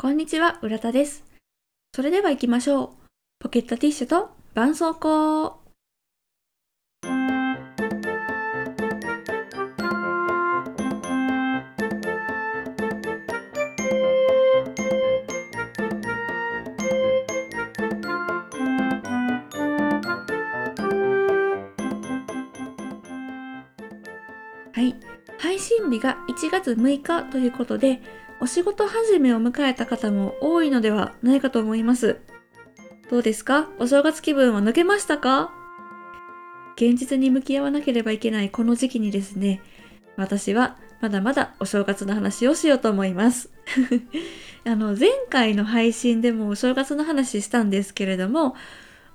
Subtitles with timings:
[0.00, 1.24] こんにちは、浦田です。
[1.92, 2.88] それでは行きましょう。
[3.40, 5.54] ポケットティッシュと絆創膏。
[24.72, 24.94] はい。
[25.38, 28.00] 配信日が1月6日ということで、
[28.40, 32.20] お仕事始めを迎えた方も多いのではないかと思います。
[33.10, 33.68] どうですか？
[33.78, 35.52] お正月気分は抜けましたか？
[36.76, 39.60] 現実に向き合わなければいけないこの時期にですね、
[40.16, 43.50] 私はまだまだお正月の話をしようと思います。
[44.64, 48.54] あの、前回の配信でもお正月の話したんですけれども、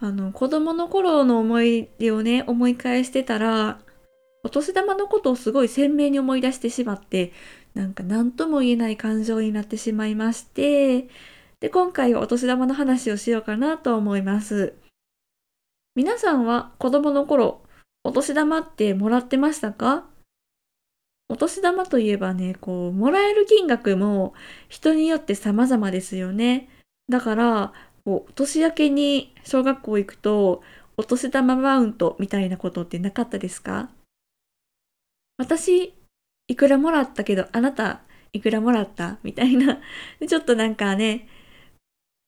[0.00, 3.78] あの、子供の頃の思い出をね、思い返してたら、
[4.42, 7.32] お年玉のことをすごい鮮明に思い出してしまって、
[7.74, 11.08] なんか何とも言えない感情になってしまいまして、
[11.60, 14.74] で、今回はお年玉の話をしようかなと思います。
[15.94, 17.62] 皆さんは子供の頃、
[18.04, 20.04] お年玉ってもらってましたか？
[21.28, 24.34] お年玉といえばね、こう、もらえる金額も
[24.68, 26.68] 人によって様々ですよね。
[27.08, 27.72] だから、
[28.04, 30.62] こう、年明けに小学校行くと、
[30.98, 33.88] お年玉マウントみたいなことってなかったですか？
[35.38, 35.94] 私、
[36.48, 39.18] いくらもらったけど、あなた、いくらもらった？
[39.22, 39.80] みたいな。
[40.26, 41.28] ちょっとなんかね、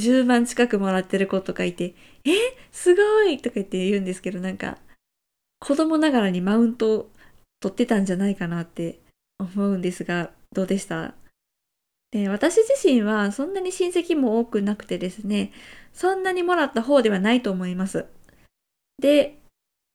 [0.00, 2.30] 10万近くもらってる子とかいて、え？
[2.72, 4.78] すごいとか言って言うんですけど、なんか、
[5.60, 7.10] 子供ながらにマウントを
[7.60, 9.00] 取ってたんじゃないかなって
[9.38, 11.14] 思うんですが、どうでした？
[12.10, 15.52] で私自身はそんなに親戚も多くなくてですね、
[15.92, 18.06] そんなにもらった方ではないと思います。
[18.98, 19.40] で、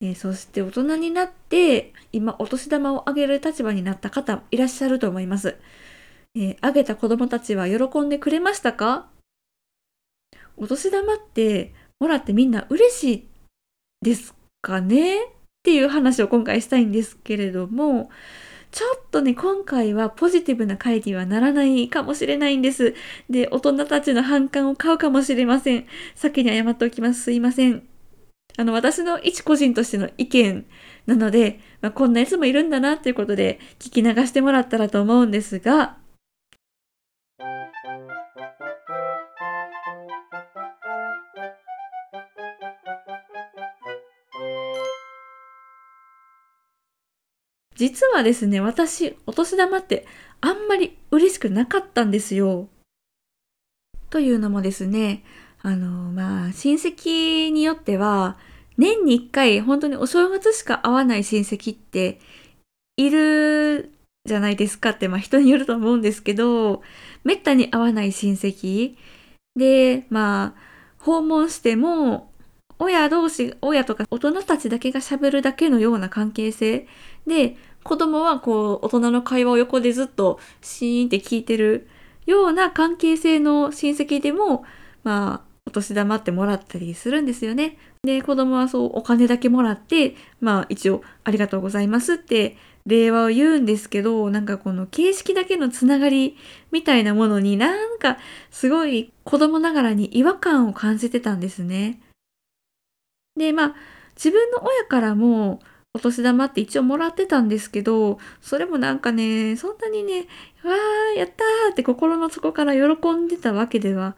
[0.00, 5.56] えーそして大人になって、今お年玉をあげる立場になった方いらっしゃると思います。
[6.34, 9.08] えーあげた子供たちは喜んでくれましたか？
[10.56, 13.28] お年玉ってもらってみんな嬉しい
[14.02, 15.24] ですかね？
[15.24, 15.28] っ
[15.62, 18.10] ていう話を今回したいんですけれども、
[18.70, 22.94] ちょっとね、今回はポジティブな回にはならないかもしれないんです。
[23.28, 25.86] で、大人たちの反感を買うかもしれません。
[26.14, 27.22] 先に謝っておきます。
[27.22, 27.82] すいません。
[28.56, 30.66] あの、私の一個人としての意見
[31.06, 35.98] なので、まあ、こんなやつもいるんだなということで聞き流してもらったらと思うんですが、
[47.76, 50.06] 実はですね、私、お年玉って
[50.40, 52.68] あんまり嬉しくなかったんですよ。
[54.08, 55.24] というのもですね、
[55.66, 58.38] あの、まあ、親戚によっては、
[58.78, 62.20] 年に一回本当にお正月しか会わない親戚って
[62.96, 63.90] いる
[64.24, 66.82] じゃないですかって、まあ人によると思うんですけど、
[67.24, 68.96] めったに会わない親戚。
[69.56, 70.60] で、まあ、
[71.00, 72.30] 訪問しても、
[72.78, 76.86] 親同士、親とか大人たちだけが喋るだけのような関係性。
[77.26, 81.88] で、子供はこう、大人の会話を横でずっとシーンって聞いてる
[82.24, 84.64] ような関係性の親戚でも、
[85.02, 87.76] まあ、お年玉ってもらったりするんですよね。
[88.04, 92.56] で、子供はそうお金だけもらって、まあ一応ありがとうございますって
[92.86, 96.36] 令和を言うんですけど、なんかこの形式だけのつながり
[96.70, 98.18] みたいなものになんか
[98.50, 102.00] すごい子供ながらに違和感を感じてたんですね。
[103.36, 103.74] で、まあ
[104.14, 105.60] 自分の親からも
[105.92, 110.26] お年玉って一応もらってたんですけど、それもなんかね、そんなにね、
[110.62, 114.14] わー、やったーって心の底から喜んでたわけでは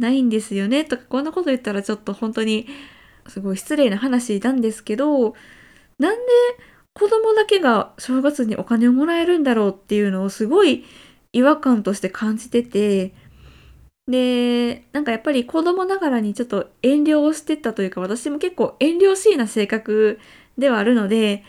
[0.00, 0.84] ないんですよね。
[0.84, 2.66] とか、こんなこと言ったらちょっと本当に
[3.28, 5.34] すごい失礼な話なんですけど、
[5.98, 6.22] なんで
[6.94, 10.84] 子供だけが正月にお金をもらえるんだろうっていうのをすごい
[11.32, 13.14] 違和感として感じてて、
[14.08, 20.18] で、なんかやっぱり子供ながらにちょっと遠慮をしてたというか、私も結構遠慮しいな性格
[20.58, 21.44] ではあるので、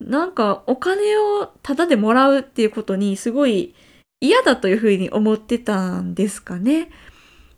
[0.00, 3.74] なんかお金をタダでもらうっていうことにすごい
[4.20, 6.90] 嫌だというふうに思ってたんですかね。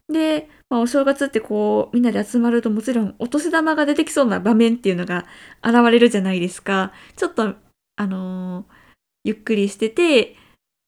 [0.08, 5.26] で、まあ、お正月ってこうみんなで集まるともちろんお年玉が出てきそうな場面っていうのが
[5.62, 6.93] 現れるじゃないですか。
[7.16, 7.55] ちょっと
[7.96, 8.78] あのー
[9.25, 10.37] ゆっくりしてて、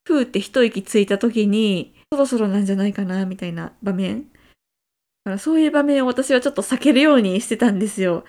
[0.05, 4.22] ふーって一息ついた時にそろそろなんじゃないかなみたいな場面。
[4.22, 4.28] だ
[5.25, 8.25] からそういう場面を私はちょっと避けるようにしてたんですよ。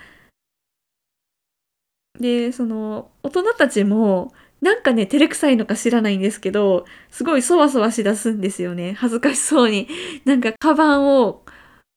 [2.20, 8.94] で、その大人たちもなんかね、照れくさいのか知らないんですけど、すごいそわそわしだすんですよね。
[8.94, 9.88] 恥ずかしそうに。
[10.24, 11.44] なんか、カバンを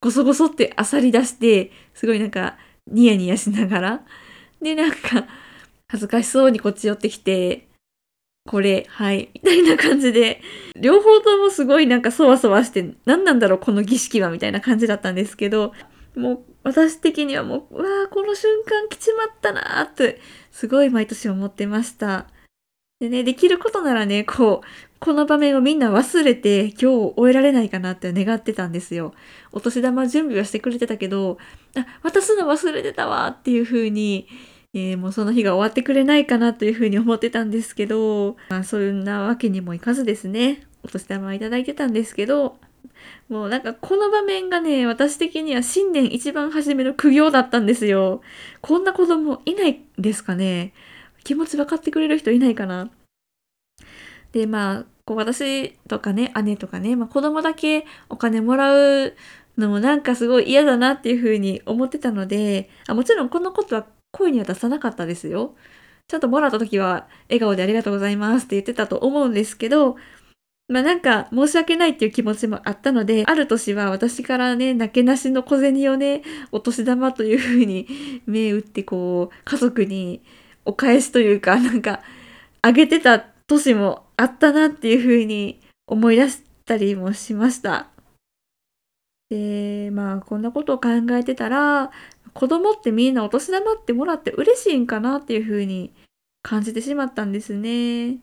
[0.00, 2.56] ごそごそって漁り出して、すごいなんか、
[2.86, 4.04] ニヤニヤしながら。
[4.62, 5.26] で、なんか、
[5.88, 7.68] 恥ずかしそうにこっち寄ってきて、
[8.46, 10.40] これ、はい、みたいな感じで、
[10.80, 15.72] 両方ともすごいなんかそわそわして、何なんだろう、この儀式は、みたいな感じだったんですけど、
[16.16, 20.20] もう私的にはもう、うわあ、この瞬間来ちまったなーって、
[20.50, 22.26] すごい毎年思ってました。
[23.00, 26.86] でね、できることならね、こう、この場面をみんな忘れて今日
[27.16, 29.12] 終えられないかなって願ってたんですよ。
[29.52, 31.38] お年玉準備はしてくれてたけど、
[31.76, 34.28] あ、渡すの忘れてたわっていう風に、
[34.72, 42.56] えー、もうその日が終わってくれないかなという風に思ってたんですけど、まあそんなわけにもいかずですね、お年玉いただいてたんですけど、
[43.28, 48.22] もうなんかこの場面がね、私的には新年一番初めの苦行だったんですよ。
[48.62, 50.72] こんな子供いないですかね
[51.24, 52.90] 気持ち分かってくれる人いないかな
[54.32, 59.14] で、まあ、こう私とかね、姉とかね、まあ子供だけお金もらう
[59.56, 65.54] のもなんかすごい嫌だなっていうふうに思ってたので、あもちろんこのことは声には出さなかったですよ。
[66.08, 69.96] ちゃんともらった時は笑顔でありがとうございますって言ってたと思うんですけど、
[70.68, 76.22] まあなんか申し訳ないっていう気持ちもあったので、ある年は私からね、なけなしの小銭をね、
[76.52, 77.86] お年玉というふうに
[78.26, 80.22] 目打ってこう、家族に
[80.64, 82.02] お返しというか、 なんか、
[82.62, 87.88] あげてた年もあったなっていうふうに思い出したりもしました。
[89.30, 91.90] で、まあこんなことを考えてたら、
[92.32, 95.92] 子供ってみんなお年玉ってもらって嬉しいんかなっていうふうに
[96.42, 98.18] 感じてしまったんですね。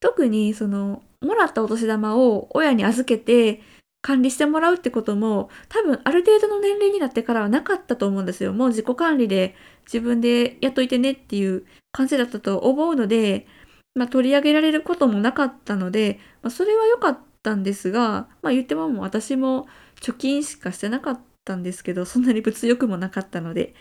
[0.00, 3.60] 特にそのもらったお年玉を親に預けて
[4.00, 8.52] 管理してもらうってことも多分ある程度の年齢になってからはなかったと思うんですよ。
[8.52, 9.54] もう自己管理で
[9.86, 13.46] 自分でやっといてねっていう感じだったと思うので、
[13.94, 19.66] まあ、取り上げられることもなかったので、まあ、それは良かったんですが、まあ、言ってももう私も
[20.00, 23.74] 貯金しかしてなかったんですけどそんなに物欲もなかったので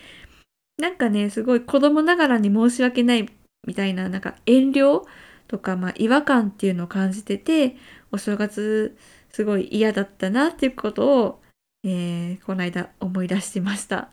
[0.77, 3.29] なんかねすごい子供ながらに申し訳ない
[3.67, 5.03] みたいななんか遠慮
[5.47, 7.77] とか、まあ、違和感っていうのを感じてて、
[8.11, 8.97] お正月
[9.37, 11.41] すごい嫌だったなっていうことを、
[11.83, 14.09] えー、この間思い出してました。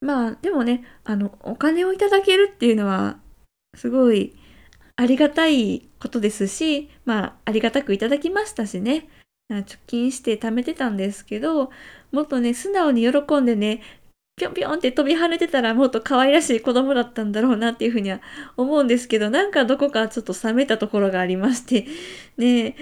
[0.00, 3.18] まあ、でもね、あの、お金をいただけるっていうのは、
[3.76, 4.34] すごい
[4.96, 9.10] ありがたいことですし、まあ、ありがたくいただきましたしね。
[9.50, 11.70] 貯金して貯めてたんですけど、
[12.10, 13.82] もっとね、素直に喜んでね、
[14.38, 18.22] ぴょんぴょんって飛び跳ねてたらもっと可愛らしい子供だったんだろうなっていうふうには
[18.56, 21.86] 思うんですけど、なんかどこかちょっと冷めたところがありまして、
[22.38, 22.74] ね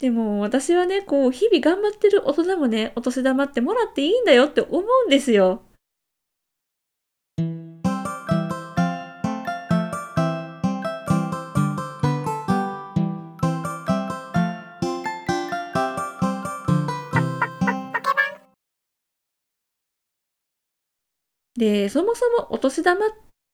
[0.00, 5.62] でも私はね、こう、日々頑張ってる大人もね、お年玉ってもらっていいんだよって思うんですよ。
[21.58, 23.10] で、そもそもお年玉っ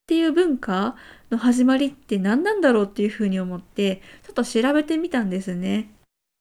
[0.07, 0.95] ていう文化
[1.33, 5.96] の始まりって何なんだろうっていうふうに思って、ちょっと調べてみたんですね。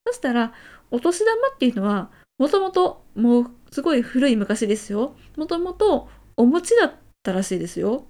[0.06, 0.54] そしたら、
[0.92, 5.16] お年玉っていうのは、もともともうすごい古い昔ですよ。
[5.38, 6.94] もともとお餅だっ
[7.24, 8.06] たらしいですよ。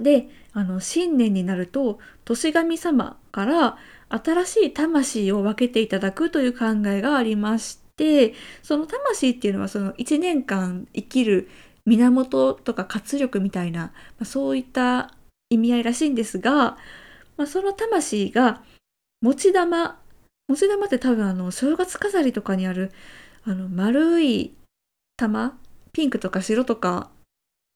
[0.00, 3.78] で、あの、新年になると、年神様から
[4.08, 11.48] 新しい魂を分けていただくという考えがありまして、その魂っていうのはその1年間生きる
[11.86, 15.14] 源とか活力みたいな、まあ、そういった
[15.50, 16.76] 意味合いらしいんですが、
[17.36, 18.62] まあ、その魂が
[19.20, 19.98] 持ち玉
[20.48, 22.90] 持ち玉って多分あの正月飾りとかにある
[23.44, 24.54] あの丸い
[25.16, 25.58] 玉
[25.92, 27.10] ピンクとか白とか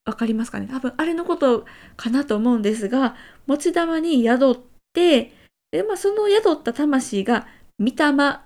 [0.04, 0.66] 分かりますかね？
[0.68, 1.64] 多分あれのこと
[1.96, 3.14] かなと思うんですが
[3.46, 4.56] 持ち玉に宿っ
[4.92, 5.32] て
[5.70, 7.46] で、まあ、その宿った魂が
[7.78, 8.42] 御霊あ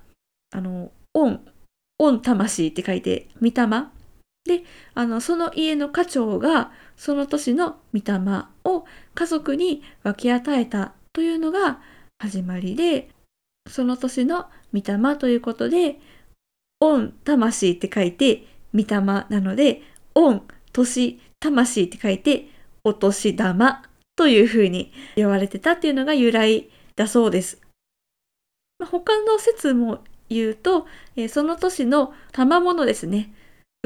[0.54, 1.40] の恩
[1.98, 3.52] 恩魂って書いて御霊。
[4.44, 4.62] で、
[4.94, 8.20] あの、その家の家長が、その年の御霊
[8.62, 11.80] を家族に分け与えたというのが
[12.20, 13.08] 始まりで、
[13.68, 15.98] その年の御霊ということで、
[16.80, 19.82] 御魂って書いて、御霊なので、
[20.14, 20.42] 御
[20.72, 22.48] 年魂って書いて、
[22.84, 23.82] お年玉
[24.16, 27.60] というふうに呼ばれてたっていうのが由来だそうです。
[28.78, 30.86] 他の説も言うと、
[31.28, 33.32] その年の賜物ですね。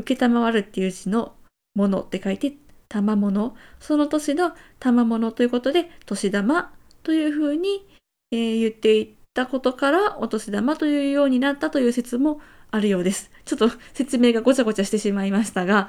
[0.07, 1.35] 承るっていう字の
[1.75, 2.55] ものって書いて、
[2.89, 3.57] 賜物。
[3.79, 6.73] その年の賜物ということで、年玉
[7.03, 7.87] というふうに、
[8.33, 13.31] え、言っていったことから、お年玉というようになったという説もあるようです。
[13.45, 15.89] ちょっと説明がごちゃごちゃしてしまいましたが、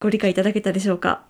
[0.00, 1.24] ご理解いただけたでしょうか？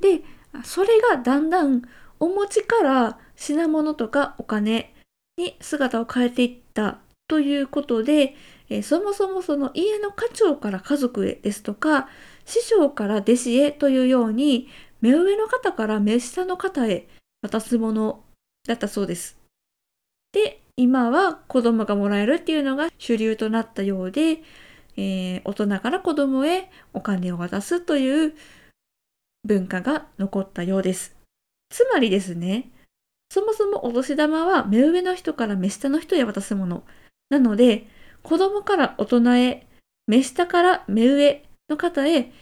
[0.00, 0.22] で、
[0.64, 1.82] それがだんだん
[2.20, 4.94] お餅から品物とかお金
[5.36, 6.98] に姿を変えていった
[7.28, 8.36] ということで、
[8.70, 12.08] え、そもそもその家の家長から家族へですとか、
[12.44, 14.68] 師匠から弟子へというように、
[15.00, 17.08] 目上の方から目下の方へ
[17.42, 18.24] 渡すもの
[18.66, 19.38] だったそうです。
[20.32, 24.42] で、今は子供がもらえるっていうのが主流となったようで、
[24.96, 28.34] えー、大人から子供へお金を渡すという
[29.44, 31.16] 文化が残ったようです。
[31.70, 32.70] つまりですね、
[33.30, 36.84] そもそもお年玉は目上の人から目下の人へ渡すもの。
[37.30, 37.86] なので、
[38.22, 39.66] 子供から大人へ、
[40.06, 42.32] 目下から目上の方へ、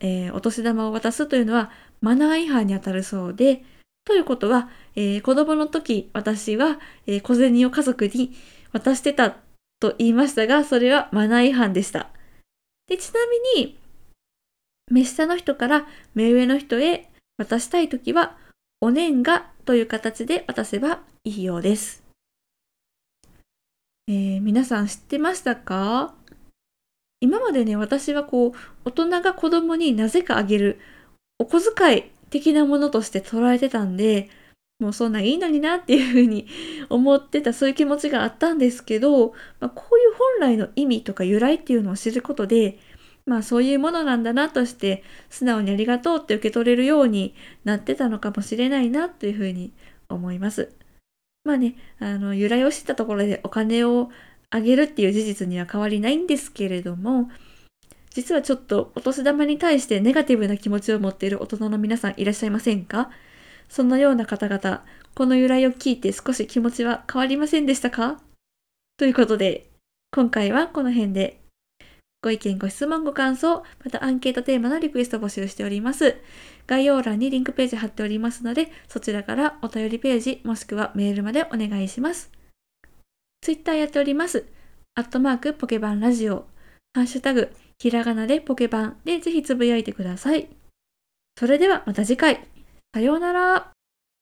[0.00, 1.70] えー、お年玉を渡すというのは
[2.00, 3.64] マナー違反にあたるそうで、
[4.04, 8.34] ということは、えー、子供の時、私は、えー、小銭を家族に
[8.72, 9.36] 渡してた
[9.78, 12.10] と言いましたが、それはマナー違反でした。
[12.88, 13.20] でちな
[13.56, 13.78] みに、
[14.90, 18.36] 目下の人から目上の人へ渡したいときは、
[18.80, 22.02] お年賀という形で渡せばいいようです。
[24.08, 26.14] えー、皆さん知ってましたか？
[27.20, 28.52] 今までね、私はこう、
[28.84, 30.80] 大人が子供になぜかあげる
[31.38, 34.28] お小遣い的なものとして捉えてたんで、
[34.78, 36.46] もうそんないいのになっていうふうに
[36.88, 42.78] 思ってた、そういう気持ちがあったんですけど、まあ、こういう本来の意味とか由来っていうのを知ることで、
[43.26, 47.34] まあそういうものなんだなとして素直にありがとうって受け取れるように
[47.64, 49.72] なってたのかもしれないなというふうに
[50.08, 50.72] 思います。
[51.44, 54.10] まあね、あの由来を知ったところでお金を
[54.50, 57.30] あげるっていう事実には変わりないんですけれども、
[58.10, 63.10] 実はちょっとお年玉に対してネガティブな気持ちを持っている大人の皆さんいらっしゃいませんか？
[63.68, 68.20] そのような方々、この由来を聞いて少し気持ちは変わりませんでしたか？
[68.96, 69.70] ということで、
[70.10, 71.40] 今回はこの辺で
[72.22, 76.16] ご意見、ご質問、ご感想、またアンケートテーマのリクエスト募集しております。
[76.66, 82.30] 概要欄にリンクページ貼っておりますので、そちらからお便りページ、もしくはメールまでお願いします。
[83.40, 84.44] ツイッターやっております。
[84.96, 86.46] アットマークポケバンラジオ、
[86.92, 87.50] ハッシュタグ、
[87.80, 90.50] ひらがなでポケバンでぜひつぶやいてください。
[91.38, 92.46] それではまた次回。
[92.94, 93.72] さようなら。